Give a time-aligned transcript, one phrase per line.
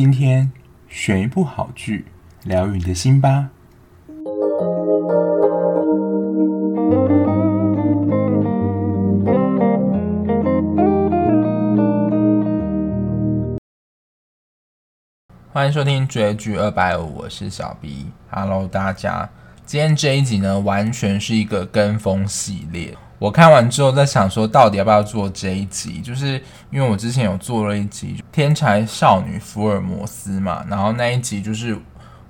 [0.00, 0.52] 今天
[0.88, 2.06] 选一部好剧，
[2.44, 3.50] 疗愈你的心吧。
[15.52, 18.06] 欢迎收听追剧二百五，我是小 B。
[18.30, 19.28] Hello，大家，
[19.66, 22.96] 今天这一集呢，完全是一个跟风系列。
[23.18, 26.00] 我看完之后在想说，到底要不要做这一集？
[26.00, 26.40] 就是
[26.70, 31.76] 因为我之前有做了一集《天才少女福尔摩斯》嘛，然后那一集就是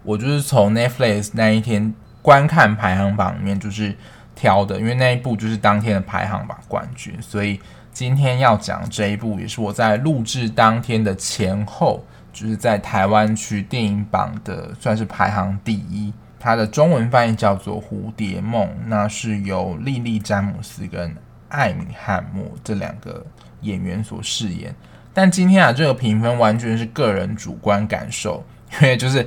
[0.02, 3.94] 我就是从 Netflix 那一天观看排行榜里面就是
[4.34, 7.60] 挑的，因为那一部就是当天的排行榜冠军，所以
[7.92, 16.14] 今天要讲这一部也是我在录制当天的前后，就是在台湾区电影榜的算是排行第一。
[16.40, 21.14] 它的中文翻译叫做《蝴蝶梦》，那是由莉莉·詹姆斯跟
[21.48, 23.26] 艾米·汉默这两个
[23.62, 24.74] 演员所饰演。
[25.12, 29.26] 但今天啊，这个评分完全是个人主观感受，因为就是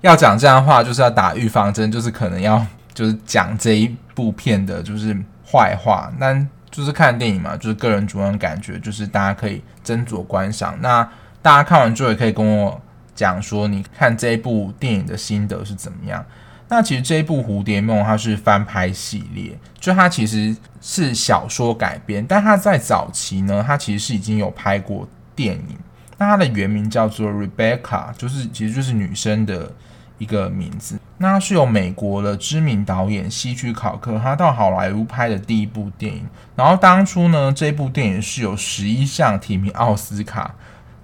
[0.00, 2.64] 要讲这样的话，就是要打预防针，就是可能要
[2.94, 5.14] 就是讲这一部片的就是
[5.46, 6.10] 坏话。
[6.18, 10.78] 但就是看电影嘛，就是个人主观感觉，就是大家可以斟酌观赏。
[10.80, 11.06] 那
[11.42, 12.80] 大家看完之后也可以跟我。
[13.18, 16.24] 讲说你看这一部电影的心得是怎么样？
[16.68, 25.76] 那其实这一部《蝴蝶梦》它是翻拍系列，就它其实是小说改编，但它在早期呢，它其实是已经有拍过电影。
[26.16, 29.72] 那它的原名叫做 Rebecca，就是其实就是女生的
[30.18, 31.00] 一个名字。
[31.16, 36.24] 那它是由美国的知名导演希区考克他到好莱坞拍的第一部电影。
[36.54, 40.54] 然后当初呢，这部电影是有十一项提名奥斯卡。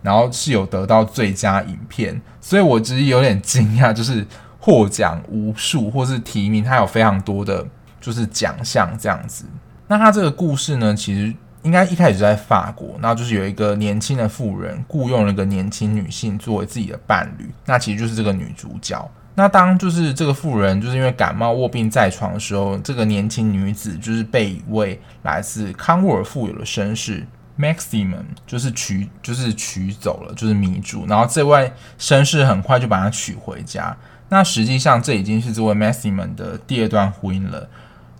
[0.05, 4.24] 然后是有得到最佳影片，所以我其实有点惊讶，就是
[4.60, 7.66] 获奖无数，或是提名，它有非常多的
[8.02, 9.47] 就是奖项这样子。
[9.88, 19.10] 那它这个故事呢，其实应该一开始就在法国，那就是有一个年轻的妇人雇佣了一个年轻女性作为自己的伴侣，那其实就是这个女主角。
[19.36, 27.26] 那当就是这个妇人就是因为感冒卧病在床的时候，这个年轻女子就是被一位来自康沃尔富有的绅士。
[27.59, 31.06] Maximum 就是娶，就是娶走了，就是迷住。
[31.06, 33.97] 然后这位绅士很快就把她娶回家。
[34.28, 37.69] 那实际上这已经是这位 Maximum 的第二段婚姻了。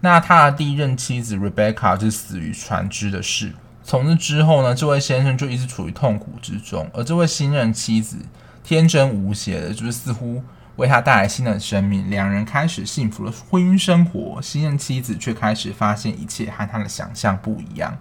[0.01, 3.53] 那他的第一任妻子 Rebecca 是死于船只的事。
[3.83, 6.89] 从这之后呢，这位先生就一直处于痛苦之中。
[6.93, 8.19] 而这位新任妻子
[8.63, 10.43] 天真无邪的，就是似乎
[10.77, 12.11] 为他带来新的生命。
[12.11, 14.41] 两人开始幸福的婚姻生活。
[14.43, 17.97] 新任妻子却开始发现一切和他的想象不一样。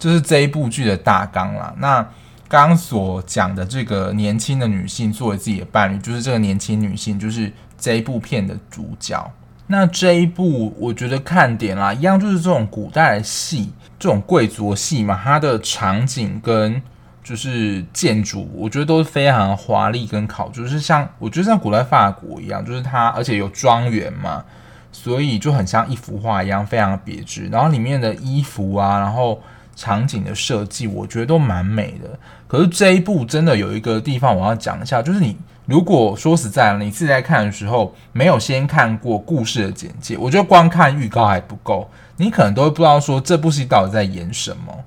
[0.00, 1.72] 就是这一部剧的大纲啦。
[1.78, 2.02] 那
[2.48, 9.30] 刚刚所讲的这个年轻的女性作为自己的伴侣，就是这个年轻女性就是这一部片的主角。
[9.68, 16.82] 那这一部我觉得看点啦，一样就是这种古代戏，这种贵族戏嘛，它的场景跟
[17.22, 24.42] 就是建筑，我觉得都是非常华丽跟考究，就是像我觉得像古代法国一样，就是它而且有庄园嘛，
[24.90, 27.48] 所以就很像一幅画一样，非常别致。
[27.52, 29.40] 然后里面的衣服啊，然后。
[29.80, 32.10] 场景的设计，我觉得都蛮美的。
[32.46, 44.84] 可是这一部真的有一个地方我要讲一下，就是你如果说实在，你自己在看的时候没有先看过故事的简介，我觉得光看预告还不够，你可能都会不知道说这部戏到底在演什么。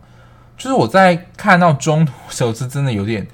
[0.55, 3.25] 就是我在看到中途的时候是真的有点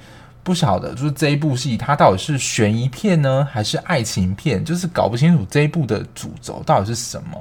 [0.41, 4.63] 不晓得，就是这一部戏它到底是悬疑片呢，还是爱情片？
[4.63, 7.37] 就是搞不清楚这一部的主轴到底是什么。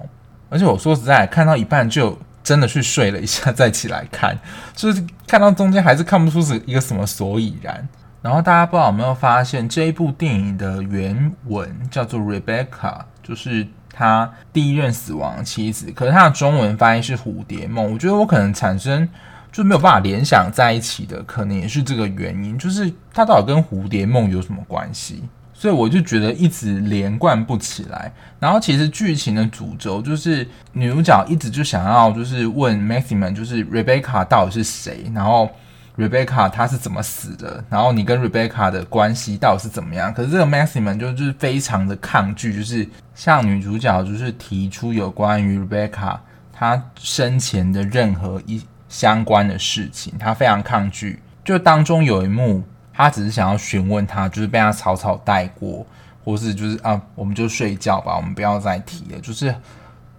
[0.50, 2.18] 而且我说实在，看到一半就。
[2.48, 4.38] 真的去睡了一下， 再起来看，
[4.74, 7.86] 就是看到中间还是看不出是一个什么所以然。
[8.22, 15.92] 然后大家不知道有没有发现，这一部电影的原文叫做 Rebecca，就是他第一任死亡妻子。
[15.92, 17.92] 可是他的中文翻译是蝴蝶梦。
[17.92, 19.06] 我觉得我可能产生
[19.52, 25.22] 就没有办法联想在一起的，可能也是这个原因，就是他到底跟蝴蝶梦有什么关系？
[25.60, 35.50] 所以我就觉得一直连贯不起来，然后其实剧情的主轴就是女主角一直就想要就是问 Maximum，就是 Rebecca 到底是谁，然后
[35.96, 40.14] Rebecca 她是怎么死的，然后你跟 Rebecca 的关系到底是怎么样？
[40.14, 46.18] 可是这个 Maximum 就就是非常的抗拒，就是向女主角就是提出有关于 Rebecca
[46.52, 51.18] 她生前的任何一相关的事情，他非常抗拒。
[51.44, 52.62] 就当中有一幕。
[52.98, 55.86] 他只是想要询问他，就是被他草草带过，
[56.24, 59.54] 或是就是啊，我们就睡觉吧，我们不要再提了，就是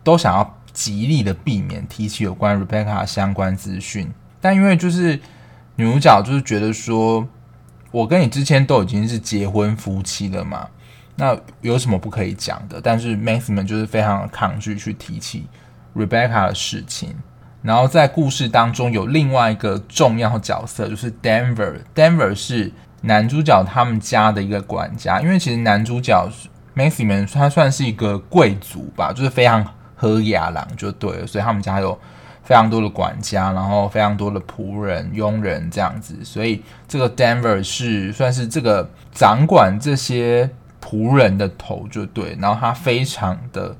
[0.01, 4.09] 都想要极力的避免提起有关 Rebecca 相关资讯。
[4.39, 5.19] 但因为就是
[5.75, 7.27] 女主角就是觉得说，
[7.91, 10.69] 我跟你之前都已经是结婚夫妻了嘛，
[11.17, 12.79] 那有什么不可以讲的？
[12.79, 15.47] 但是 Maximum 就是非常抗拒去提起
[15.93, 17.13] Rebecca 的事情。
[17.61, 21.75] 然后在故事当中有另外一个重要角色，就是 Denver。
[21.93, 22.71] Denver 是
[23.01, 26.29] 男主角他们家的一个管家，因为其实男主角
[26.75, 29.65] Maximus 他算是一个贵族吧，就是非常
[29.95, 31.99] 和雅朗就对了，所以他们家有
[32.43, 40.49] 非常多的管家，然后非常多的仆人、佣人这样子，所以这个 Denver 是算是这个掌管这些
[40.81, 43.75] 仆人的头就对，然后他非常的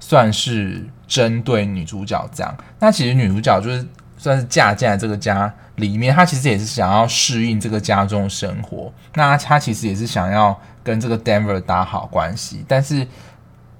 [0.00, 3.86] 算是针对女主角这样，那其实女主角就是。
[4.18, 8.92] 算是嫁进来这个家里面，她其实也是想要适应这个家中的生活。
[9.14, 13.04] 那她其实也是想要跟这个 Denver 打好关系，但是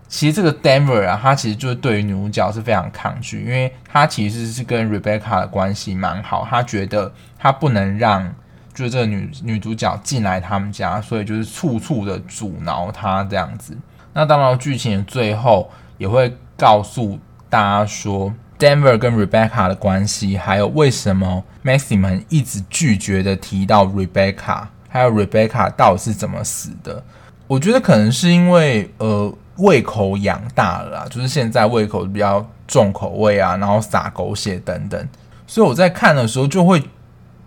[0.09, 8.29] 其实这个 Denver 啊，他其实就是对于女主角是非常抗拒，因为他其实是跟 Rebecca 的关系蛮好，他觉得他不能让
[8.75, 13.79] 就是这个女女主角进来他们家，所以就是处处的阻挠她这样子。
[14.13, 17.19] 那当然，剧情的最后也会告诉
[17.51, 18.33] 大家说。
[18.57, 27.03] Denver 跟 Rebecca 的关系，还有为什么 Maximus 一直拒绝的提到 Rebecca，还有 Rebecca 到底是怎么死的？
[27.49, 35.09] 我觉得可能是因为呃胃口养大了啦，就是现在胃口比较重口味啊，然后撒狗血等等，
[35.45, 36.81] 所以我在看的时候就会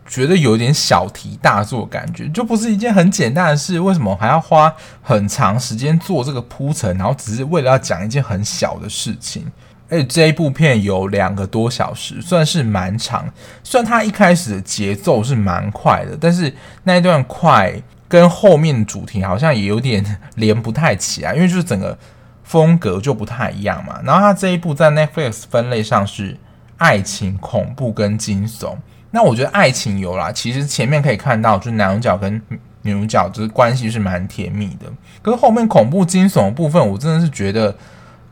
[0.05, 9.51] 觉得有点小题大做，感觉就不是一件很简单的事，为什么还要花很长时间做这个铺陈，然后只是为了要讲一件很小的事情？
[9.87, 13.27] 而且这一部片有两个多小时，算是蛮长。
[13.63, 16.53] 虽然它一开始的节奏是蛮快的，但是
[16.83, 17.73] 那一段快
[18.07, 20.03] 跟后面主题好像也有点
[20.35, 21.97] 连不太起来，因为就是整个
[22.43, 23.99] 风格就不太一样嘛。
[24.03, 26.35] 然后它这一部在 Netflix 分类上是
[26.77, 28.75] 爱情、恐怖跟惊悚。
[29.15, 32.41] 那我觉得爱情有啦，其实前面可以看到，就是男主角跟
[32.81, 34.85] 女主角就是关系是蛮甜蜜的。
[35.21, 37.75] 可是后面恐怖惊悚的部分，我真的是觉得。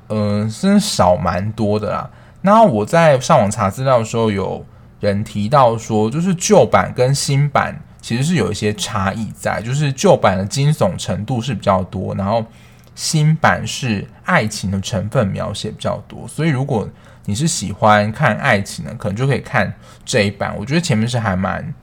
[0.09, 2.07] 嗯，真少蛮多的啦。
[2.41, 4.63] 那我在上网查资料的时候，有
[4.99, 12.45] 人提到说，就是旧版跟新版其实是有一些差异在，就是旧版的惊悚程度是比较多，然后
[12.93, 16.27] 新版是爱情的成分描写比较多。
[16.27, 16.87] 所以如果
[17.25, 19.73] 你是喜欢看爱情的，可能就可以看
[20.03, 20.55] 这一版。
[20.57, 21.73] 我觉得前面是还蛮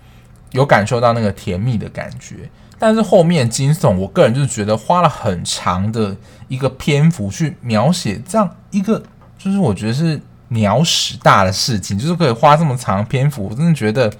[0.52, 2.50] 有感受到那个甜蜜的感觉。
[2.78, 6.16] 但是后面惊悚，我个人就觉得花了很长的
[6.48, 9.02] 一个篇幅去描写这样一个，
[9.36, 14.10] 就是我觉得是鸟屎大的事情，就是可以花这么长篇幅，我真的觉得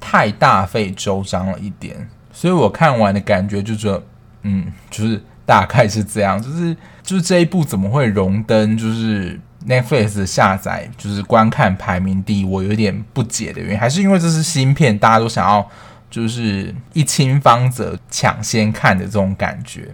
[0.00, 2.08] 太大费周章了一点。
[2.32, 4.02] 所以我看完的感觉就是，
[4.42, 15.68] 嗯，就是大概是这样，就是就是这一部怎么会荣登就是 Netflix 下载就是观看排名第一，我有点不解的原因，还是因为这是新片，大家都想要。
[16.10, 19.90] 就是一亲芳泽抢先看的这种感觉，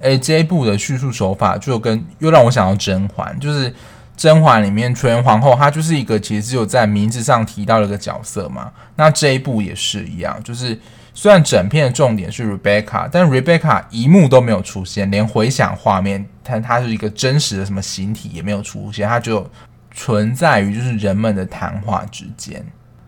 [0.00, 3.72] 诶，这一部的叙述手法就跟又让我想到甄嬛，就是
[4.16, 8.72] 甄嬛里面纯元皇后，她就是一个其实只有在名字上提到了一个角色嘛。
[8.96, 10.76] 那这一部也是一样，就是
[11.14, 19.48] 虽然整片的重点是 Rebecca，但 Rebecca 一幕都没有出现，连回想画面，但它是一个真实的什么形体也没有出现，它就
[19.92, 22.62] 存在于就是人们的谈话之间，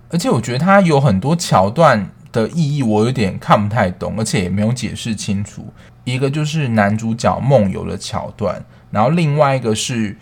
[0.09, 2.09] 而且我觉得它有很多桥段。
[2.33, 5.73] 的意义我有点看不太懂，而且也没有解释清楚。
[6.05, 10.15] 一个就是男主角梦游的桥段，然后另外一个是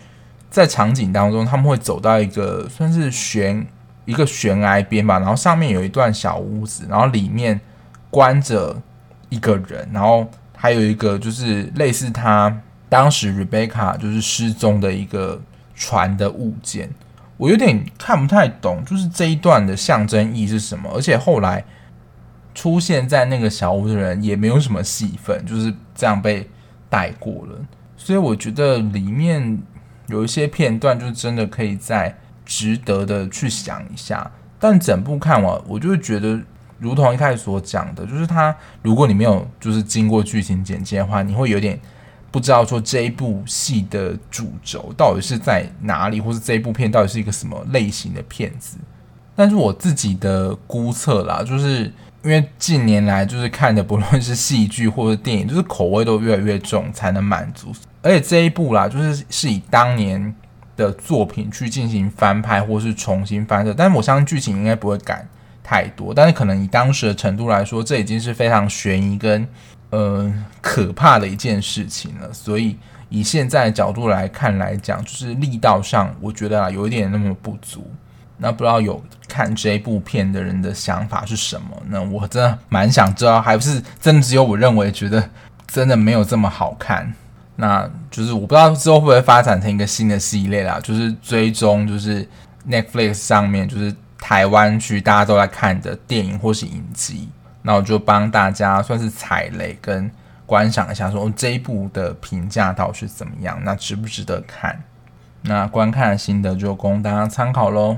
[0.49, 3.67] 在场景当中他们会走到一个算是悬
[4.05, 7.59] 一个悬崖边吧，然后上面有一段小屋子，然后里面
[8.15, 8.81] 关着
[9.27, 10.25] 一个人，然后
[10.55, 15.41] 还有一个就是类似他当时 Rebecca 就是失踪的一个
[15.75, 16.89] 船的物件，
[17.35, 21.65] 我有点看不太懂，就是这一段的象征意义是什么，而且后来。
[22.57, 26.49] 出现在那个小屋的人也没有什么戏份，就是这样被
[26.89, 27.59] 带过了。
[27.97, 29.61] 所以我觉得里面
[30.07, 34.31] 有一些片段，就真的可以再值得的去想一下。
[34.57, 36.39] 但整部看完，我就会觉得，
[36.79, 41.79] 如同一开始所讲的，就是他，如果你没有就是经过剧情简介的话，你会有点
[42.31, 48.77] 不知道说这一部戏的主轴到底是在哪里，或是这一部片到底是一个什么类型的片子。
[49.35, 51.91] 但是我自己的估测啦，就是。
[52.23, 57.71] 因为近年来就是看的不论是戏剧或者电影，就是口味都越来越重，才能满足。
[58.01, 60.33] 而且这一部啦，就是是以当年
[60.75, 65.23] 的作品去进行翻拍或是重新翻摄，但是我相信剧情应该不会改
[65.65, 66.13] 太多。
[66.13, 69.47] 但是可能以当时的程度来说，这已经是非常悬疑跟
[69.89, 70.31] 呃
[70.61, 72.31] 可怕的一件事情了。
[72.31, 72.77] 所以
[73.09, 77.89] 以现在的角度来看来讲，就是力道上，我觉得啊有一点那么不足。
[78.37, 81.81] 那不知道有看这部片的人的想法是什么？
[81.87, 85.29] 那我真的蛮想知道，还不是真的只有我认为觉得
[85.67, 87.13] 真的没有这么好看？
[87.55, 92.27] 那就是我不知道之后会不会发展成一个新的系列啦，就是追踪就是
[92.69, 93.95] Netflix 上面就是
[94.27, 97.29] 台湾区大家都在看的电影或是影集。
[97.61, 100.09] 那我就帮大家算是踩雷跟
[100.47, 104.81] 观赏一下说，哦这一部的评价到底是怎么样，那值不值得看？
[105.43, 107.97] 那观看的心得就供大家参考喽。